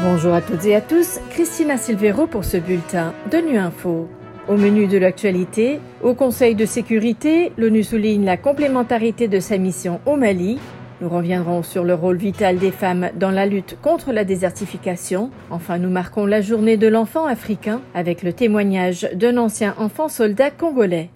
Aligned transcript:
Bonjour 0.00 0.32
à 0.32 0.40
toutes 0.40 0.64
et 0.64 0.76
à 0.76 0.80
tous, 0.80 1.18
Christina 1.30 1.76
Silvero 1.76 2.28
pour 2.28 2.44
ce 2.44 2.56
bulletin 2.56 3.14
de 3.32 3.38
Nu 3.38 3.58
Info. 3.58 4.08
Au 4.46 4.56
menu 4.56 4.86
de 4.86 4.96
l'actualité, 4.96 5.80
au 6.04 6.14
Conseil 6.14 6.54
de 6.54 6.66
sécurité, 6.66 7.50
l'ONU 7.58 7.82
souligne 7.82 8.24
la 8.24 8.36
complémentarité 8.36 9.26
de 9.26 9.40
sa 9.40 9.58
mission 9.58 10.00
au 10.06 10.14
Mali. 10.14 10.60
Nous 11.00 11.08
reviendrons 11.08 11.64
sur 11.64 11.82
le 11.82 11.94
rôle 11.94 12.16
vital 12.16 12.58
des 12.58 12.70
femmes 12.70 13.10
dans 13.16 13.32
la 13.32 13.44
lutte 13.44 13.76
contre 13.82 14.12
la 14.12 14.24
désertification. 14.24 15.30
Enfin, 15.50 15.78
nous 15.78 15.90
marquons 15.90 16.26
la 16.26 16.42
journée 16.42 16.76
de 16.76 16.86
l'enfant 16.86 17.26
africain 17.26 17.80
avec 17.92 18.22
le 18.22 18.32
témoignage 18.32 19.08
d'un 19.14 19.36
ancien 19.36 19.74
enfant 19.78 20.08
soldat 20.08 20.52
congolais. 20.52 21.10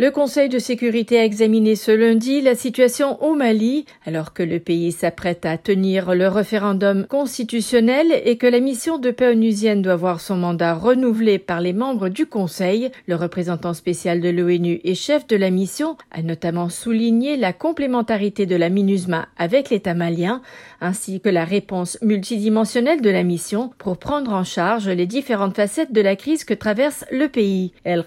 Le 0.00 0.10
Conseil 0.10 0.48
de 0.48 0.58
sécurité 0.58 1.18
a 1.18 1.26
examiné 1.26 1.76
ce 1.76 1.90
lundi 1.90 2.40
la 2.40 2.54
situation 2.54 3.22
au 3.22 3.34
Mali, 3.34 3.84
alors 4.06 4.32
que 4.32 4.42
le 4.42 4.58
pays 4.58 4.92
s'apprête 4.92 5.44
à 5.44 5.58
tenir 5.58 6.14
le 6.14 6.26
référendum 6.26 7.04
constitutionnel 7.06 8.06
et 8.24 8.38
que 8.38 8.46
la 8.46 8.60
mission 8.60 8.96
de 8.96 9.10
paix 9.10 9.28
onusienne 9.28 9.82
doit 9.82 9.96
voir 9.96 10.22
son 10.22 10.36
mandat 10.36 10.72
renouvelé 10.72 11.38
par 11.38 11.60
les 11.60 11.74
membres 11.74 12.08
du 12.08 12.24
Conseil. 12.24 12.90
Le 13.06 13.14
représentant 13.14 13.74
spécial 13.74 14.22
de 14.22 14.30
l'ONU 14.30 14.80
et 14.84 14.94
chef 14.94 15.26
de 15.26 15.36
la 15.36 15.50
mission 15.50 15.98
a 16.12 16.22
notamment 16.22 16.70
souligné 16.70 17.36
la 17.36 17.52
complémentarité 17.52 18.46
de 18.46 18.56
la 18.56 18.70
MINUSMA 18.70 19.28
avec 19.36 19.68
l'État 19.68 19.92
malien, 19.92 20.40
ainsi 20.80 21.20
que 21.20 21.28
la 21.28 21.44
réponse 21.44 21.98
multidimensionnelle 22.00 23.02
de 23.02 23.10
la 23.10 23.22
mission 23.22 23.70
pour 23.76 23.98
prendre 23.98 24.32
en 24.32 24.44
charge 24.44 24.88
les 24.88 25.04
différentes 25.04 25.56
facettes 25.56 25.92
de 25.92 26.00
la 26.00 26.16
crise 26.16 26.44
que 26.44 26.54
traverse 26.54 27.04
le 27.12 27.28
pays. 27.28 27.74
El 27.84 28.06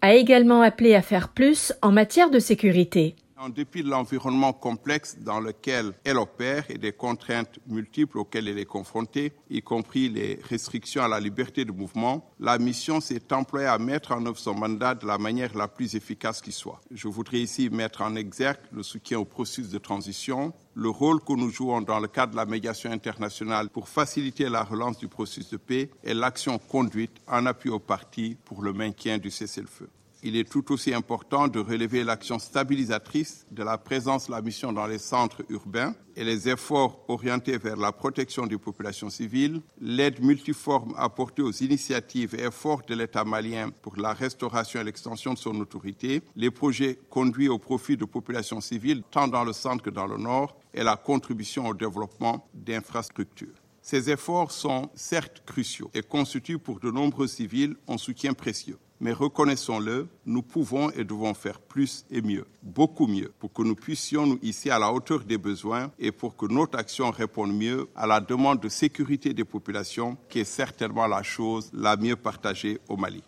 a 0.00 0.14
également 0.14 0.62
appelé 0.62 0.83
à 0.92 1.00
faire 1.00 1.28
plus 1.28 1.72
en 1.80 1.92
matière 1.92 2.30
de 2.30 2.38
sécurité. 2.38 3.16
En 3.36 3.48
dépit 3.48 3.82
de 3.82 3.90
l'environnement 3.90 4.52
complexe 4.52 5.18
dans 5.18 5.40
lequel 5.40 5.92
elle 6.04 6.18
opère 6.18 6.64
et 6.70 6.78
des 6.78 6.92
contraintes 6.92 7.58
multiples 7.66 8.18
auxquelles 8.18 8.48
elle 8.48 8.58
est 8.58 8.64
confrontée, 8.64 9.32
y 9.50 9.60
compris 9.60 10.08
les 10.08 10.38
restrictions 10.48 11.02
à 11.02 11.08
la 11.08 11.20
liberté 11.20 11.64
de 11.64 11.72
mouvement, 11.72 12.30
la 12.38 12.58
mission 12.58 13.00
s'est 13.00 13.32
employée 13.32 13.66
à 13.66 13.78
mettre 13.78 14.12
en 14.12 14.24
œuvre 14.24 14.38
son 14.38 14.54
mandat 14.54 14.94
de 14.94 15.06
la 15.06 15.18
manière 15.18 15.54
la 15.56 15.68
plus 15.68 15.94
efficace 15.94 16.40
qui 16.40 16.52
soit. 16.52 16.80
Je 16.90 17.08
voudrais 17.08 17.40
ici 17.40 17.68
mettre 17.70 18.02
en 18.02 18.14
exergue 18.14 18.60
le 18.72 18.82
soutien 18.82 19.18
au 19.18 19.24
processus 19.24 19.68
de 19.68 19.78
transition, 19.78 20.52
le 20.74 20.88
rôle 20.88 21.20
que 21.20 21.32
nous 21.32 21.50
jouons 21.50 21.82
dans 21.82 22.00
le 22.00 22.08
cadre 22.08 22.32
de 22.32 22.36
la 22.36 22.46
médiation 22.46 22.90
internationale 22.90 23.68
pour 23.68 23.88
faciliter 23.88 24.48
la 24.48 24.62
relance 24.62 24.98
du 24.98 25.08
processus 25.08 25.50
de 25.50 25.56
paix 25.56 25.90
et 26.02 26.14
l'action 26.14 26.58
conduite 26.58 27.20
en 27.26 27.46
appui 27.46 27.68
aux 27.68 27.78
partis 27.78 28.36
pour 28.44 28.62
le 28.62 28.72
maintien 28.72 29.18
du 29.18 29.30
cessez-le-feu 29.30 29.90
il 30.24 30.36
est 30.36 30.50
tout 30.50 30.72
aussi 30.72 30.94
important 30.94 31.48
de 31.48 31.60
relever 31.60 32.02
l'action 32.02 32.38
stabilisatrice 32.38 33.46
de 33.50 33.62
la 33.62 33.76
présence 33.76 34.26
de 34.26 34.32
la 34.32 34.40
mission 34.40 34.72
dans 34.72 34.86
les 34.86 34.98
centres 34.98 35.42
urbains 35.50 35.94
et 36.16 36.24
les 36.24 36.48
efforts 36.48 37.04
orientés 37.08 37.58
vers 37.58 37.76
la 37.76 37.92
protection 37.92 38.46
des 38.46 38.56
populations 38.56 39.10
civiles, 39.10 39.60
l'aide 39.82 40.24
multiforme 40.24 40.94
apportée 40.96 41.42
aux 41.42 41.52
initiatives 41.52 42.34
et 42.34 42.44
efforts 42.44 42.82
de 42.88 42.94
l'État 42.94 43.24
malien 43.24 43.68
pour 43.82 43.96
la 43.96 44.14
restauration 44.14 44.80
et 44.80 44.84
l'extension 44.84 45.34
de 45.34 45.38
son 45.38 45.60
autorité, 45.60 46.22
les 46.36 46.50
projets 46.50 46.98
conduits 47.10 47.50
au 47.50 47.58
profit 47.58 47.98
de 47.98 48.06
populations 48.06 48.62
civiles 48.62 49.02
tant 49.10 49.28
dans 49.28 49.44
le 49.44 49.52
centre 49.52 49.84
que 49.84 49.90
dans 49.90 50.06
le 50.06 50.16
nord 50.16 50.56
et 50.72 50.82
la 50.82 50.96
contribution 50.96 51.68
au 51.68 51.74
développement 51.74 52.48
d'infrastructures. 52.54 53.63
Ces 53.86 54.08
efforts 54.08 54.50
sont 54.50 54.88
certes 54.94 55.42
cruciaux 55.44 55.90
et 55.92 56.00
constituent 56.00 56.58
pour 56.58 56.80
de 56.80 56.90
nombreux 56.90 57.26
civils 57.26 57.76
un 57.86 57.98
soutien 57.98 58.32
précieux. 58.32 58.78
Mais 58.98 59.12
reconnaissons-le, 59.12 60.08
nous 60.24 60.40
pouvons 60.40 60.88
et 60.92 61.04
devons 61.04 61.34
faire 61.34 61.60
plus 61.60 62.06
et 62.10 62.22
mieux, 62.22 62.46
beaucoup 62.62 63.06
mieux, 63.06 63.30
pour 63.38 63.52
que 63.52 63.60
nous 63.60 63.74
puissions 63.74 64.26
nous 64.26 64.38
hisser 64.40 64.70
à 64.70 64.78
la 64.78 64.90
hauteur 64.90 65.24
des 65.24 65.36
besoins 65.36 65.92
et 65.98 66.12
pour 66.12 66.34
que 66.34 66.46
notre 66.46 66.78
action 66.78 67.10
réponde 67.10 67.54
mieux 67.54 67.86
à 67.94 68.06
la 68.06 68.20
demande 68.20 68.60
de 68.60 68.70
sécurité 68.70 69.34
des 69.34 69.44
populations, 69.44 70.16
qui 70.30 70.40
est 70.40 70.44
certainement 70.44 71.06
la 71.06 71.22
chose 71.22 71.70
la 71.74 71.98
mieux 71.98 72.16
partagée 72.16 72.80
au 72.88 72.96
Mali. 72.96 73.22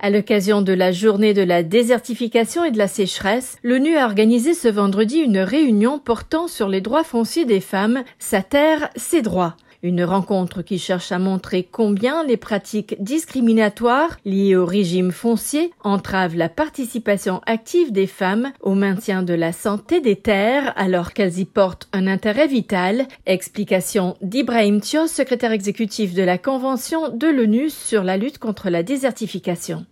À 0.00 0.10
l'occasion 0.10 0.62
de 0.62 0.72
la 0.72 0.92
journée 0.92 1.34
de 1.34 1.42
la 1.42 1.64
désertification 1.64 2.64
et 2.64 2.70
de 2.70 2.78
la 2.78 2.86
sécheresse, 2.86 3.56
l'ONU 3.64 3.96
a 3.96 4.04
organisé 4.04 4.54
ce 4.54 4.68
vendredi 4.68 5.18
une 5.18 5.40
réunion 5.40 5.98
portant 5.98 6.46
sur 6.46 6.68
les 6.68 6.80
droits 6.80 7.02
fonciers 7.02 7.44
des 7.44 7.60
femmes, 7.60 8.04
sa 8.20 8.42
terre, 8.42 8.90
ses 8.94 9.22
droits. 9.22 9.56
Une 9.84 10.02
rencontre 10.02 10.62
qui 10.62 10.76
cherche 10.76 11.12
à 11.12 11.20
montrer 11.20 11.62
combien 11.62 12.24
les 12.24 12.36
pratiques 12.36 13.00
discriminatoires 13.00 14.16
liées 14.24 14.56
au 14.56 14.66
régime 14.66 15.12
foncier 15.12 15.72
entravent 15.84 16.36
la 16.36 16.48
participation 16.48 17.40
active 17.46 17.92
des 17.92 18.08
femmes 18.08 18.50
au 18.60 18.74
maintien 18.74 19.22
de 19.22 19.34
la 19.34 19.52
santé 19.52 20.00
des 20.00 20.16
terres 20.16 20.72
alors 20.76 21.12
qu'elles 21.12 21.38
y 21.38 21.44
portent 21.44 21.88
un 21.92 22.08
intérêt 22.08 22.48
vital. 22.48 23.06
Explication 23.24 24.16
d'Ibrahim 24.20 24.80
Thios, 24.80 25.06
secrétaire 25.06 25.52
exécutif 25.52 26.12
de 26.12 26.24
la 26.24 26.38
Convention 26.38 27.10
de 27.10 27.28
l'ONU 27.28 27.70
sur 27.70 28.02
la 28.02 28.16
lutte 28.16 28.38
contre 28.38 28.70
la 28.70 28.82
désertification 28.82 29.86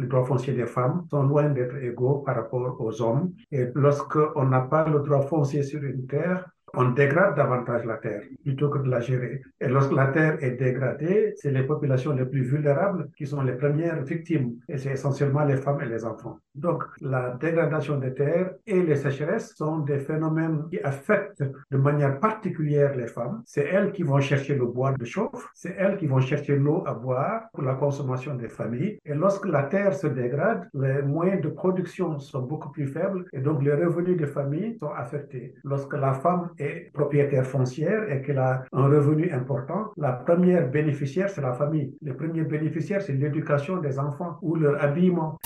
les 0.00 0.06
droits 0.06 0.24
fonciers 0.24 0.54
des 0.54 0.66
femmes 0.66 1.04
sont 1.10 1.22
loin 1.22 1.50
d'être 1.50 1.76
égaux 1.76 2.22
par 2.24 2.36
rapport 2.36 2.76
aux 2.80 3.02
hommes. 3.02 3.32
Et 3.52 3.66
lorsqu'on 3.74 4.46
n'a 4.46 4.62
pas 4.62 4.88
le 4.88 5.00
droit 5.00 5.20
foncier 5.20 5.62
sur 5.62 5.82
une 5.82 6.06
terre, 6.06 6.48
on 6.74 6.90
dégrade 6.90 7.36
davantage 7.36 7.84
la 7.84 7.96
terre 7.96 8.22
plutôt 8.42 8.68
que 8.68 8.78
de 8.78 8.88
la 8.88 9.00
gérer. 9.00 9.42
Et 9.60 9.68
lorsque 9.68 9.92
la 9.92 10.08
terre 10.08 10.42
est 10.42 10.52
dégradée, 10.52 11.34
c'est 11.36 11.50
les 11.50 11.62
populations 11.62 12.12
les 12.12 12.24
plus 12.24 12.42
vulnérables 12.42 13.08
qui 13.16 13.26
sont 13.26 13.42
les 13.42 13.54
premières 13.54 14.02
victimes. 14.02 14.54
Et 14.68 14.78
c'est 14.78 14.92
essentiellement 14.92 15.44
les 15.44 15.56
femmes 15.56 15.80
et 15.80 15.86
les 15.86 16.04
enfants. 16.04 16.38
Donc, 16.54 16.84
la 17.00 17.30
dégradation 17.40 17.98
des 17.98 18.12
terres 18.12 18.52
et 18.66 18.82
les 18.82 18.96
sécheresses 18.96 19.54
sont 19.54 19.78
des 19.78 19.98
phénomènes 19.98 20.64
qui 20.68 20.80
affectent 20.80 21.44
de 21.70 21.76
manière 21.76 22.18
particulière 22.20 22.96
les 22.96 23.06
femmes. 23.06 23.42
C'est 23.46 23.64
elles 23.64 23.92
qui 23.92 24.02
vont 24.02 24.20
chercher 24.20 24.54
le 24.54 24.66
bois 24.66 24.92
de 24.92 25.04
chauffe, 25.04 25.48
c'est 25.54 25.74
elles 25.78 25.96
qui 25.96 26.06
vont 26.06 26.20
chercher 26.20 26.56
l'eau 26.56 26.82
à 26.86 26.94
boire 26.94 27.48
pour 27.52 27.62
la 27.62 27.74
consommation 27.74 28.34
des 28.34 28.48
familles. 28.48 28.98
Et 29.04 29.14
lorsque 29.14 29.46
la 29.46 29.64
terre 29.64 29.94
se 29.94 30.06
dégrade, 30.06 30.68
les 30.74 31.02
moyens 31.02 31.40
de 31.40 31.48
production 31.48 32.18
sont 32.18 32.42
beaucoup 32.42 32.70
plus 32.70 32.86
faibles 32.86 33.24
et 33.32 33.40
donc 33.40 33.62
les 33.62 33.74
revenus 33.74 34.16
des 34.16 34.26
familles 34.26 34.76
sont 34.78 34.90
affectés. 34.90 35.54
Lorsque 35.64 35.94
la 35.94 36.12
femme 36.14 36.50
est 36.60 36.90
propriétaire 36.92 37.46
foncière 37.46 38.10
et 38.10 38.22
qu'elle 38.22 38.38
a 38.38 38.64
un 38.72 38.86
revenu 38.86 39.30
important, 39.32 39.92
la 39.96 40.12
première 40.12 40.68
bénéficiaire, 40.70 41.28
c'est 41.28 41.40
la 41.40 41.52
famille. 41.52 41.94
Le 42.02 42.14
premier 42.14 42.42
bénéficiaire, 42.42 43.02
c'est 43.02 43.12
l'éducation 43.12 43.78
des 43.78 43.98
enfants 43.98 44.36
ou 44.42 44.56
leur 44.56 44.82
habillement. 44.82 45.38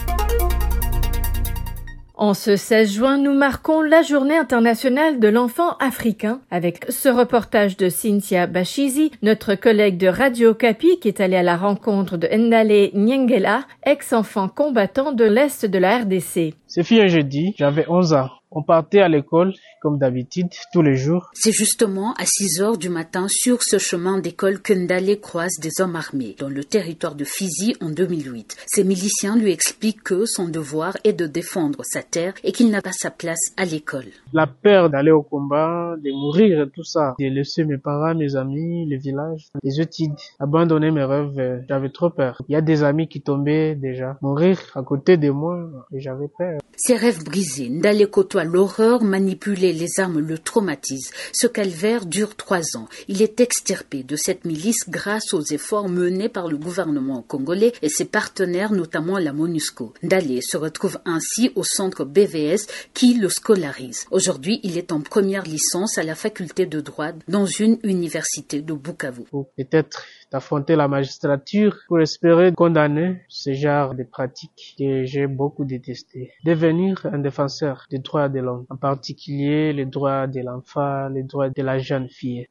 En 2.17 2.33
ce 2.33 2.55
16 2.55 2.93
juin, 2.93 3.19
nous 3.19 3.35
marquons 3.35 3.83
la 3.83 4.03
journée 4.03 4.37
internationale 4.37 5.19
de 5.19 5.27
l'enfant 5.27 5.77
africain 5.79 6.41
avec 6.49 6.85
ce 6.89 7.09
reportage 7.09 7.77
de 7.77 7.89
Cynthia 7.89 8.47
Bachizi, 8.47 9.11
notre 9.23 9.57
collègue 9.57 9.99
de 9.99 10.07
Radio 10.07 10.55
Capi 10.55 11.01
qui 11.01 11.09
est 11.09 11.21
allée 11.21 11.37
à 11.37 11.43
la 11.43 11.57
rencontre 11.57 12.17
de 12.17 12.29
Ndale 12.29 12.91
Nyengela, 12.95 13.65
ex-enfant 13.85 14.47
combattant 14.47 15.11
de 15.11 15.25
l'Est 15.25 15.67
de 15.67 15.79
la 15.79 15.99
RDC. 15.99 16.55
Ce 16.69 16.83
fut 16.83 17.01
un 17.01 17.09
jeudi, 17.09 17.53
j'avais 17.59 17.85
11 17.89 18.13
ans. 18.13 18.31
On 18.57 18.63
partait 18.63 19.01
à 19.01 19.09
l'école 19.09 19.53
comme 19.83 19.99
d'habitude, 19.99 20.47
tous 20.73 20.81
les 20.81 20.97
jours. 20.97 21.31
C'est 21.35 21.53
justement 21.53 22.15
à 22.15 22.25
6 22.25 22.63
heures 22.63 22.79
du 22.79 22.89
matin 22.89 23.27
sur 23.29 23.63
ce 23.63 23.79
chemin 23.79 24.19
d'école 24.19 24.63
que 24.63 24.73
Ndale 24.73 25.19
croise 25.21 25.59
des 25.61 25.81
hommes 25.81 25.97
armés 25.97 26.37
dans 26.39 26.49
le 26.49 26.65
territoire 26.65 27.17
de 27.17 27.25
Fizi 27.25 27.75
en 27.83 27.91
2008. 27.91 28.57
Ces 28.67 28.85
miliciens 28.85 29.37
lui 29.37 29.51
expliquent 29.51 30.03
que 30.05 30.25
son 30.25 30.49
devoir 30.49 30.97
est 31.03 31.13
de 31.13 31.27
défendre 31.27 31.81
sa 31.83 32.03
terre 32.03 32.35
et 32.45 32.53
qu'il 32.53 32.71
n'a 32.71 32.81
pas 32.81 32.93
sa 32.93 33.11
place 33.11 33.53
à 33.57 33.65
l'école. 33.65 34.07
La 34.33 34.47
peur 34.47 34.89
d'aller 34.89 35.11
au 35.11 35.23
combat, 35.23 35.97
de 36.03 36.11
mourir, 36.13 36.69
tout 36.73 36.85
ça, 36.85 37.15
de 37.19 37.27
laisser 37.27 37.65
mes 37.65 37.79
parents, 37.79 38.15
mes 38.15 38.37
amis, 38.37 38.89
le 38.89 38.99
village, 38.99 39.49
les 39.63 39.81
études, 39.81 40.15
abandonner 40.39 40.93
mes 40.93 41.05
rêves, 41.05 41.65
j'avais 41.69 41.91
trop 41.91 42.11
peur. 42.11 42.41
Il 42.49 42.53
y 42.53 42.57
a 42.57 42.61
des 42.61 42.85
amis 42.85 43.09
qui 43.09 43.21
tombaient 43.21 43.75
déjà, 43.75 44.17
mourir 44.23 44.61
à 44.75 44.83
côté 44.83 45.17
de 45.17 45.31
moi, 45.31 45.59
et 45.93 46.01
j'avais 46.01 46.29
peur. 46.29 46.59
Ses 46.87 46.97
rêves 46.97 47.25
brisés, 47.25 47.71
Ndale 47.71 48.07
côtoie 48.11 48.45
l'horreur, 48.45 49.05
manipuler 49.05 49.73
les 49.73 50.01
armes 50.01 50.19
le 50.19 50.37
traumatisent. 50.37 51.13
Ce 51.33 51.47
calvaire 51.47 52.05
dure 52.05 52.37
trois 52.37 52.77
ans. 52.77 52.89
Il 53.09 53.23
est 53.23 53.41
extirpé 53.41 54.03
de 54.03 54.17
cette 54.17 54.45
milice 54.45 54.87
grâce 54.87 55.33
aux 55.33 55.41
efforts 55.41 55.89
menés 55.89 56.29
par 56.29 56.47
le 56.47 56.59
gouvernement 56.59 57.23
congolais 57.23 57.73
et 57.81 57.89
ses 57.89 58.05
partenaires, 58.05 58.71
notamment 58.71 59.17
la 59.17 59.33
MONUSCO. 59.33 59.95
Ndale 60.03 60.43
se 60.43 60.59
retrouve 60.59 60.99
ainsi 61.07 61.53
au 61.55 61.65
centre 61.65 62.05
BVS 62.05 62.67
qui 62.93 63.15
le 63.15 63.31
scolarise. 63.31 64.05
Aujourd'hui, 64.11 64.61
il 64.63 64.77
est 64.77 64.93
en 64.93 65.01
première 65.01 65.45
licence 65.45 65.97
à 65.97 66.03
la 66.03 66.15
faculté 66.15 66.67
de 66.67 66.83
droit 66.83 67.13
dans 67.29 67.47
une 67.47 67.79
université 67.83 68.61
de 68.61 68.75
Bukavu. 68.75 69.23
Peut-être 69.57 70.03
d'affronter 70.35 70.75
la 70.75 70.89
magistrature 70.89 71.77
pour 71.87 72.01
espérer 72.01 72.51
condamner 72.53 73.21
ce 73.29 73.53
genre 73.53 73.95
de 73.95 74.03
pratiques 74.03 74.75
que 74.77 75.05
j'ai 75.05 75.29
beaucoup 75.29 75.65
détesté. 75.65 76.33
Devenir 76.45 77.07
un 77.07 77.19
défenseur 77.19 77.87
des 77.89 78.01
droits 78.01 78.29
de 78.29 78.41
l'homme, 78.41 78.67
en 78.69 78.75
particulier 78.77 79.73
les 79.73 79.85
droits 79.85 80.27
de 80.27 80.41
l'enfant, 80.41 81.09
les 81.09 81.23
droits 81.23 81.51
de 81.51 81.63
la 81.63 81.79
jeune 81.79 82.09
fille. 82.09 82.49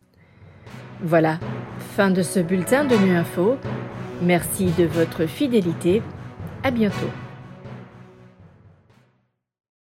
Voilà, 1.01 1.39
fin 1.97 2.09
de 2.09 2.21
ce 2.21 2.39
bulletin 2.39 2.85
de 2.85 2.95
Nu 2.95 3.17
Info. 3.17 3.57
Merci 4.21 4.71
de 4.79 4.85
votre 4.85 5.25
fidélité. 5.25 6.01
À 6.63 6.71
bientôt. 6.71 7.11